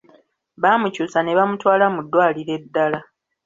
Baamukyusa 0.61 1.19
ne 1.21 1.33
bamutwala 1.37 1.85
mu 1.93 2.01
ddwaliro 2.05 2.51
eddala. 2.59 2.99